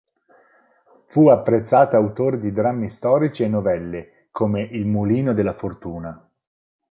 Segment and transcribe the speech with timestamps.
[1.09, 6.27] Fu apprezzato autore di drammi storici e novelle, come "Il mulino della fortuna".